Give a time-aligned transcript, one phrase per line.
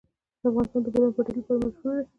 [0.47, 2.09] افغانستان د د بولان پټي لپاره مشهور دی.